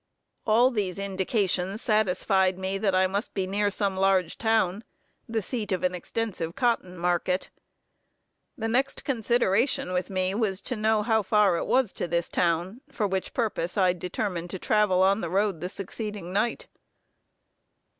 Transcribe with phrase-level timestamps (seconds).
[0.47, 4.83] All these indications satisfied me that I must be near some large town,
[5.29, 7.51] the seat of an extensive cotton market.
[8.57, 12.81] The next consideration with me was to know how far it was to this town,
[12.91, 16.65] for which purpose I determined to travel on the road the succeeding night.